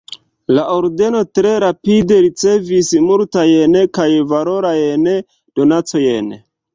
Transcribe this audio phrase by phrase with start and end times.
[0.59, 5.05] La ordeno tre rapide ricevis multajn kaj valorajn
[5.61, 6.33] donacojn.